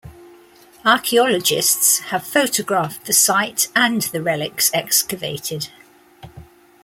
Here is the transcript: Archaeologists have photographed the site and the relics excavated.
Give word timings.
Archaeologists 0.83 1.99
have 2.09 2.25
photographed 2.25 3.05
the 3.05 3.13
site 3.13 3.67
and 3.75 4.01
the 4.01 4.23
relics 4.23 4.71
excavated. 4.73 5.69